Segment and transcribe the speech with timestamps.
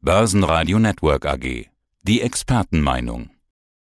[0.00, 1.66] Börsenradio Network AG.
[2.02, 3.30] Die Expertenmeinung.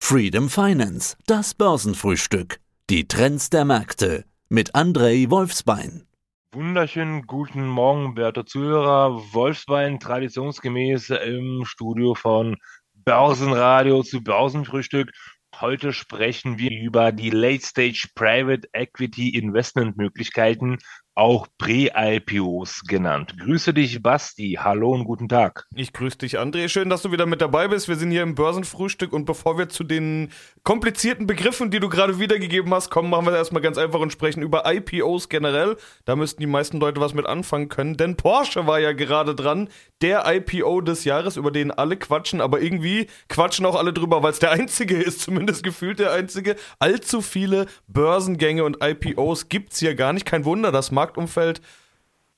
[0.01, 2.59] Freedom Finance, das Börsenfrühstück.
[2.91, 6.09] Die Trends der Märkte mit Andrei Wolfsbein.
[6.51, 9.23] Wunderschönen guten Morgen, werte Zuhörer.
[9.33, 12.57] Wolfsbein traditionsgemäß im Studio von
[13.05, 15.13] Börsenradio zu Börsenfrühstück.
[15.61, 20.79] Heute sprechen wir über die Late Stage Private Equity Investment Möglichkeiten
[21.15, 23.35] auch Prä-IPOs genannt.
[23.39, 24.59] Grüße dich, Basti.
[24.59, 25.67] Hallo und guten Tag.
[25.75, 26.69] Ich grüße dich, André.
[26.69, 27.89] Schön, dass du wieder mit dabei bist.
[27.89, 30.31] Wir sind hier im Börsenfrühstück und bevor wir zu den
[30.63, 34.43] komplizierten Begriffen, die du gerade wiedergegeben hast, kommen, machen wir erstmal ganz einfach und sprechen
[34.43, 35.77] über IPOs generell.
[36.07, 39.69] Da müssten die meisten Leute was mit anfangen können, denn Porsche war ja gerade dran,
[40.01, 44.33] der IPO des Jahres, über den alle quatschen, aber irgendwie quatschen auch alle drüber, weil
[44.33, 46.57] es der einzige ist, zumindest gefühlt der einzige.
[46.79, 50.27] Allzu viele Börsengänge und IPOs gibt es hier gar nicht.
[50.27, 51.61] Kein Wunder, dass Marktumfeld,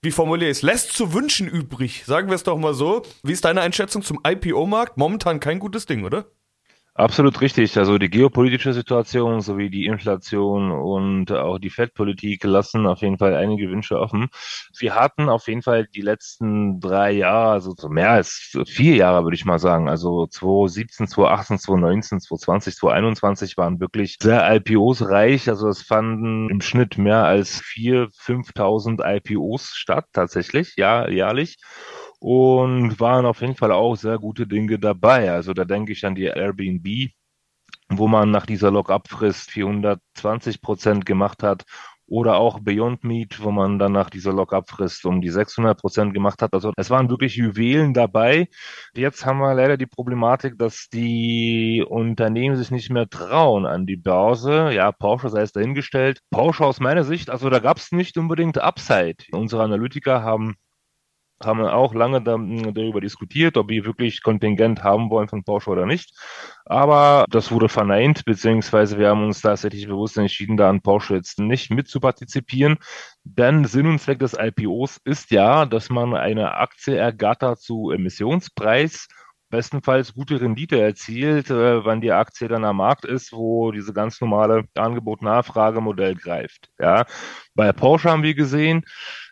[0.00, 2.04] wie formuliere ich es, lässt zu wünschen übrig.
[2.06, 3.02] Sagen wir es doch mal so.
[3.22, 4.96] Wie ist deine Einschätzung zum IPO-Markt?
[4.96, 6.26] Momentan kein gutes Ding, oder?
[6.96, 7.76] Absolut richtig.
[7.76, 13.34] Also die geopolitische Situation sowie die Inflation und auch die Fettpolitik lassen auf jeden Fall
[13.34, 14.28] einige Wünsche offen.
[14.78, 19.24] Wir hatten auf jeden Fall die letzten drei Jahre, also so mehr als vier Jahre,
[19.24, 19.88] würde ich mal sagen.
[19.88, 25.48] Also 2017, 2018, 2019, 2020, 2021 waren wirklich sehr IPOs reich.
[25.48, 31.56] Also es fanden im Schnitt mehr als vier, 5.000 IPOs statt, tatsächlich, ja, jährlich
[32.24, 35.30] und waren auf jeden Fall auch sehr gute Dinge dabei.
[35.30, 37.10] Also da denke ich an die Airbnb,
[37.90, 41.66] wo man nach dieser Lock-up-Frist 420 Prozent gemacht hat
[42.06, 46.40] oder auch Beyond Meat, wo man dann nach dieser Lock-up-Frist um die 600 Prozent gemacht
[46.40, 46.54] hat.
[46.54, 48.48] Also es waren wirklich Juwelen dabei.
[48.94, 53.96] Jetzt haben wir leider die Problematik, dass die Unternehmen sich nicht mehr trauen an die
[53.96, 54.70] Börse.
[54.72, 56.20] Ja, Porsche sei es dahingestellt.
[56.30, 59.16] Porsche aus meiner Sicht, also da gab es nicht unbedingt Upside.
[59.30, 60.54] Unsere Analytiker haben
[61.46, 65.86] haben wir auch lange darüber diskutiert, ob wir wirklich Kontingent haben wollen von Porsche oder
[65.86, 66.14] nicht.
[66.64, 71.38] Aber das wurde verneint, beziehungsweise wir haben uns tatsächlich bewusst entschieden, da an Porsche jetzt
[71.38, 72.78] nicht mit zu partizipieren.
[73.24, 79.08] Denn Sinn und Zweck des IPOs ist ja, dass man eine Aktie ergattert zu Emissionspreis
[79.54, 84.20] bestenfalls gute Rendite erzielt, äh, wenn die Aktie dann am Markt ist, wo diese ganz
[84.20, 86.70] normale Angebot-Nachfrage-Modell greift.
[86.80, 87.04] Ja,
[87.54, 88.82] bei Porsche haben wir gesehen,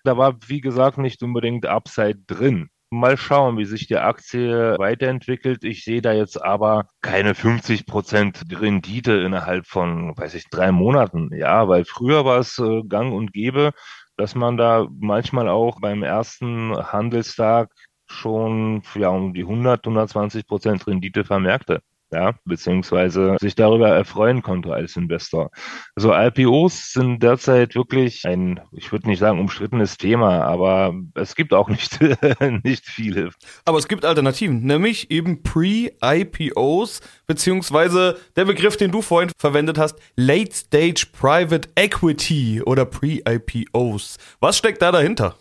[0.04, 2.68] da war, wie gesagt, nicht unbedingt Upside drin.
[2.90, 5.64] Mal schauen, wie sich die Aktie weiterentwickelt.
[5.64, 11.30] Ich sehe da jetzt aber keine 50 Prozent Rendite innerhalb von, weiß ich, drei Monaten.
[11.34, 13.72] Ja, weil früher war es äh, gang und gäbe,
[14.16, 17.70] dass man da manchmal auch beim ersten Handelstag
[18.12, 24.72] schon ja, um die 100, 120 Prozent Rendite vermerkte ja, beziehungsweise sich darüber erfreuen konnte
[24.72, 25.50] als Investor.
[25.96, 31.54] Also IPOs sind derzeit wirklich ein, ich würde nicht sagen umstrittenes Thema, aber es gibt
[31.54, 31.98] auch nicht,
[32.64, 33.30] nicht viele.
[33.64, 39.98] Aber es gibt Alternativen, nämlich eben Pre-IPOs, beziehungsweise der Begriff, den du vorhin verwendet hast,
[40.16, 44.18] Late Stage Private Equity oder Pre-IPOs.
[44.40, 45.36] Was steckt da dahinter?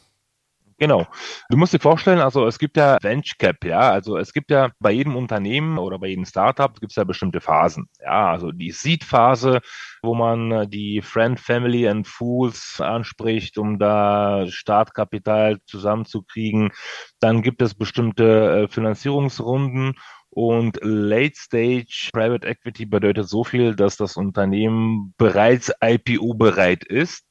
[0.82, 1.06] Genau.
[1.52, 4.72] Du musst dir vorstellen, also es gibt ja Venture Cap, ja, also es gibt ja
[4.80, 7.88] bei jedem Unternehmen oder bei jedem Startup gibt es ja bestimmte Phasen.
[8.00, 9.62] Ja, also die Seed-Phase,
[10.02, 16.72] wo man die Friend, Family and Fools anspricht, um da Startkapital zusammenzukriegen.
[17.20, 19.94] Dann gibt es bestimmte äh, Finanzierungsrunden
[20.32, 27.31] und Late Stage Private Equity bedeutet so viel, dass das Unternehmen bereits IPO bereit ist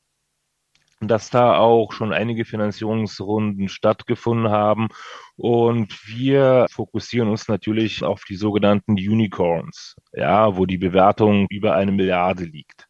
[1.08, 4.88] dass da auch schon einige Finanzierungsrunden stattgefunden haben.
[5.36, 11.92] Und wir fokussieren uns natürlich auf die sogenannten Unicorns, ja, wo die Bewertung über eine
[11.92, 12.86] Milliarde liegt.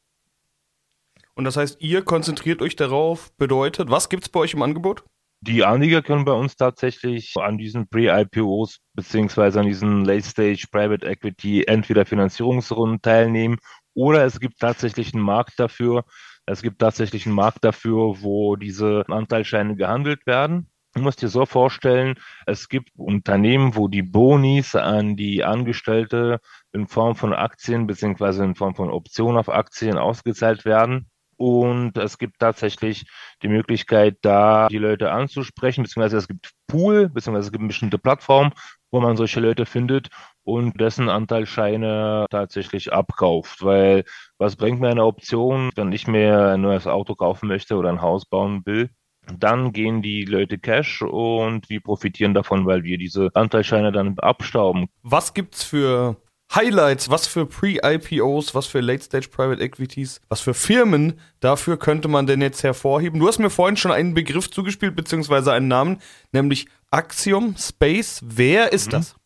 [1.34, 5.04] Und das heißt, ihr konzentriert euch darauf, bedeutet, was gibt es bei euch im Angebot?
[5.42, 11.64] Die Anleger können bei uns tatsächlich an diesen Pre-IPOs beziehungsweise an diesen Late-Stage Private Equity
[11.66, 13.56] entweder Finanzierungsrunden teilnehmen
[13.94, 16.04] oder es gibt tatsächlich einen Markt dafür,
[16.50, 20.68] es gibt tatsächlich einen Markt dafür, wo diese Anteilscheine gehandelt werden.
[20.94, 22.16] Du musst dir so vorstellen,
[22.46, 26.40] es gibt Unternehmen, wo die Bonis an die Angestellte
[26.72, 31.08] in Form von Aktien beziehungsweise in Form von Optionen auf Aktien ausgezahlt werden.
[31.36, 33.06] Und es gibt tatsächlich
[33.42, 37.98] die Möglichkeit, da die Leute anzusprechen, beziehungsweise es gibt Pool, beziehungsweise es gibt eine bestimmte
[37.98, 38.52] Plattform,
[38.90, 40.10] wo man solche Leute findet
[40.44, 43.64] und dessen Anteilscheine tatsächlich abkauft.
[43.64, 44.04] Weil
[44.38, 48.02] was bringt mir eine Option, wenn ich mir ein neues Auto kaufen möchte oder ein
[48.02, 48.90] Haus bauen will?
[49.38, 54.88] Dann gehen die Leute Cash und wir profitieren davon, weil wir diese Anteilscheine dann abstauben.
[55.02, 56.16] Was gibt's für
[56.52, 62.26] Highlights, was für Pre-IPOs, was für Late-Stage Private Equities, was für Firmen dafür könnte man
[62.26, 63.20] denn jetzt hervorheben?
[63.20, 65.98] Du hast mir vorhin schon einen Begriff zugespielt, beziehungsweise einen Namen,
[66.32, 68.20] nämlich Axiom Space.
[68.24, 68.92] Wer ist mhm.
[68.92, 69.19] das?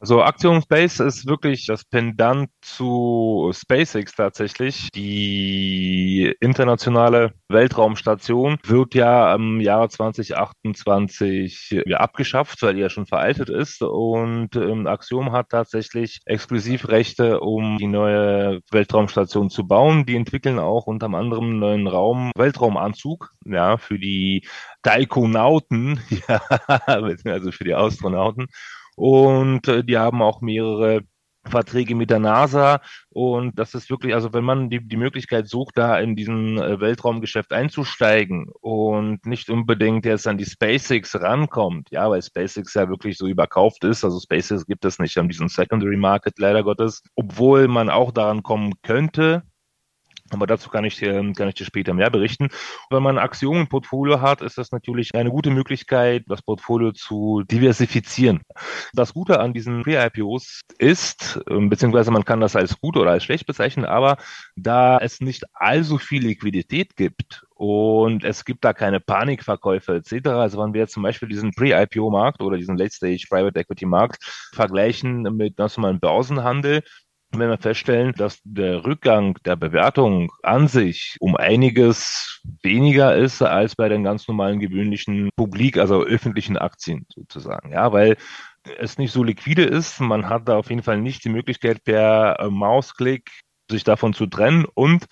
[0.00, 4.90] Also Axiom Space ist wirklich das Pendant zu SpaceX tatsächlich.
[4.94, 13.48] Die internationale Weltraumstation wird ja im Jahre 2028 ja, abgeschafft, weil die ja schon veraltet
[13.48, 13.82] ist.
[13.82, 20.06] Und ähm, Axiom hat tatsächlich Exklusivrechte, um die neue Weltraumstation zu bauen.
[20.06, 24.46] Die entwickeln auch unter anderem einen neuen Raum, Weltraumanzug, ja, für die
[24.84, 26.40] Taikonauten, ja,
[26.86, 28.46] also für die Astronauten.
[28.98, 31.02] Und äh, die haben auch mehrere
[31.46, 32.80] Verträge mit der NASA.
[33.10, 36.80] Und das ist wirklich, also wenn man die, die Möglichkeit sucht, da in diesen äh,
[36.80, 43.16] Weltraumgeschäft einzusteigen und nicht unbedingt jetzt an die SpaceX rankommt, ja, weil SpaceX ja wirklich
[43.16, 47.68] so überkauft ist, also SpaceX gibt es nicht an diesem Secondary Market leider Gottes, obwohl
[47.68, 49.44] man auch daran kommen könnte,
[50.30, 52.48] aber dazu kann ich, ähm, kann ich dir später mehr berichten.
[52.90, 57.42] Wenn man Aktionen im Portfolio hat, ist das natürlich eine gute Möglichkeit, das Portfolio zu
[57.44, 58.42] diversifizieren.
[58.92, 63.24] Das Gute an diesen Pre-IPOs ist, ähm, beziehungsweise man kann das als gut oder als
[63.24, 64.16] schlecht bezeichnen, aber
[64.56, 70.28] da es nicht allzu viel Liquidität gibt und es gibt da keine Panikverkäufe etc.
[70.28, 74.22] Also wenn wir jetzt zum Beispiel diesen Pre-IPO-Markt oder diesen Late-Stage Private Equity-Markt
[74.54, 76.82] vergleichen mit ganz normalen Börsenhandel,
[77.32, 83.76] wenn wir feststellen, dass der Rückgang der Bewertung an sich um einiges weniger ist als
[83.76, 87.72] bei den ganz normalen gewöhnlichen Publik, also öffentlichen Aktien sozusagen.
[87.72, 88.16] Ja, weil
[88.78, 90.00] es nicht so liquide ist.
[90.00, 93.30] Man hat da auf jeden Fall nicht die Möglichkeit, per äh, Mausklick
[93.70, 95.06] sich davon zu trennen und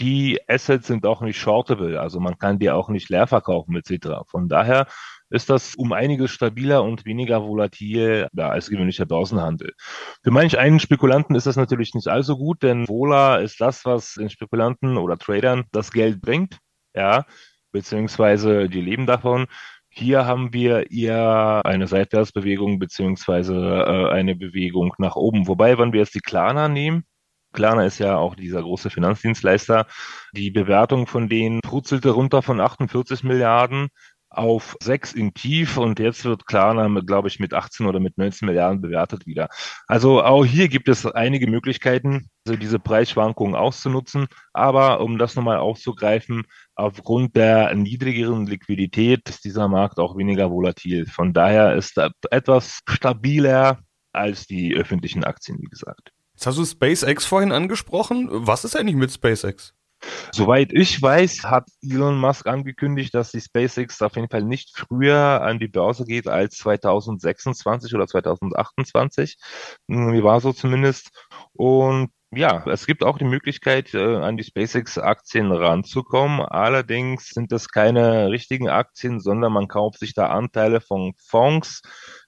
[0.00, 4.26] die Assets sind auch nicht shortable, also man kann die auch nicht leer verkaufen etc.
[4.26, 4.86] Von daher
[5.34, 9.72] ist das um einiges stabiler und weniger volatil ja, als gewöhnlicher Börsenhandel.
[10.22, 14.14] Für manch einen Spekulanten ist das natürlich nicht allzu gut, denn Vola ist das, was
[14.14, 16.58] den Spekulanten oder Tradern das Geld bringt,
[16.94, 17.24] ja,
[17.72, 19.46] beziehungsweise die leben davon.
[19.88, 25.46] Hier haben wir eher eine Seitwärtsbewegung beziehungsweise äh, eine Bewegung nach oben.
[25.48, 27.04] Wobei, wenn wir jetzt die Klarna nehmen,
[27.54, 29.86] Klarna ist ja auch dieser große Finanzdienstleister.
[30.32, 33.88] Die Bewertung von denen prutzelte runter von 48 Milliarden
[34.36, 38.46] auf sechs in Tief und jetzt wird Klarna, glaube ich, mit 18 oder mit 19
[38.46, 39.48] Milliarden bewertet wieder.
[39.86, 44.26] Also auch hier gibt es einige Möglichkeiten, also diese Preisschwankungen auszunutzen.
[44.52, 46.44] Aber um das nochmal aufzugreifen,
[46.74, 51.06] aufgrund der niedrigeren Liquidität ist dieser Markt auch weniger volatil.
[51.06, 53.78] Von daher ist er etwas stabiler
[54.12, 56.12] als die öffentlichen Aktien, wie gesagt.
[56.34, 58.28] Jetzt hast du SpaceX vorhin angesprochen.
[58.30, 59.74] Was ist eigentlich mit SpaceX?
[60.32, 65.42] Soweit ich weiß, hat Elon Musk angekündigt, dass die SpaceX auf jeden Fall nicht früher
[65.42, 69.36] an die Börse geht als 2026 oder 2028.
[69.88, 71.10] Hm, wie war so zumindest.
[71.52, 76.40] Und ja, es gibt auch die Möglichkeit, äh, an die SpaceX-Aktien ranzukommen.
[76.40, 81.82] Allerdings sind das keine richtigen Aktien, sondern man kauft sich da Anteile von Fonds,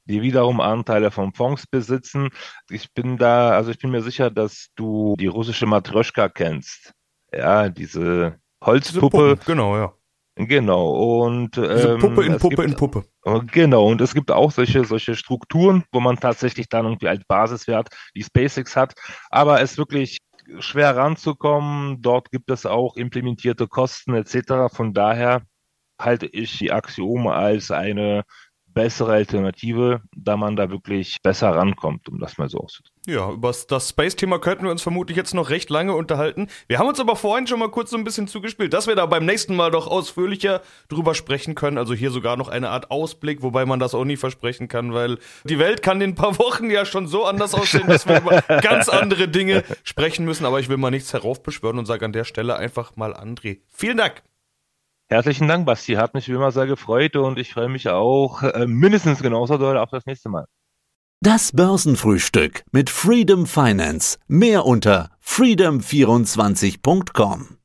[0.05, 2.28] die wiederum Anteile von Fonds besitzen.
[2.70, 6.94] Ich bin da, also ich bin mir sicher, dass du die russische Matroschka kennst
[7.32, 9.37] ja, diese Holzpuppe.
[9.37, 9.93] Diese genau, ja.
[10.38, 13.05] Genau, und ähm, Puppe in Puppe gibt, in Puppe.
[13.25, 17.25] Oh, genau, und es gibt auch solche, solche Strukturen, wo man tatsächlich dann irgendwie als
[17.26, 18.93] Basiswert die SpaceX hat,
[19.31, 20.19] aber es ist wirklich
[20.58, 22.02] schwer ranzukommen.
[22.02, 24.73] Dort gibt es auch implementierte Kosten etc.
[24.75, 25.43] Von daher
[26.00, 28.25] halte ich die Axiome als eine
[28.76, 32.95] bessere Alternative, da man da wirklich besser rankommt, um das mal so auszudrücken.
[33.06, 36.49] Ja, über das Space-Thema könnten wir uns vermutlich jetzt noch recht lange unterhalten.
[36.68, 39.06] Wir haben uns aber vorhin schon mal kurz so ein bisschen zugespielt, dass wir da
[39.06, 41.78] beim nächsten Mal doch ausführlicher drüber sprechen können.
[41.78, 45.16] Also hier sogar noch eine Art Ausblick, wobei man das auch nie versprechen kann, weil
[45.45, 48.42] die Welt kann in ein paar Wochen ja schon so anders aussehen, dass wir über
[48.61, 50.45] ganz andere Dinge sprechen müssen.
[50.45, 53.61] Aber ich will mal nichts heraufbeschwören und sage an der Stelle einfach mal André.
[53.68, 54.23] Vielen Dank.
[55.08, 55.94] Herzlichen Dank, Basti.
[55.94, 59.78] Hat mich wie immer sehr gefreut und ich freue mich auch äh, mindestens genauso doll
[59.78, 60.46] auf das nächste Mal.
[61.20, 64.18] Das Börsenfrühstück mit Freedom Finance.
[64.26, 67.58] Mehr unter freedom24.com.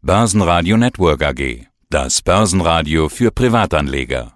[0.00, 1.66] Börsenradio Network AG.
[1.90, 4.34] Das Börsenradio für Privatanleger.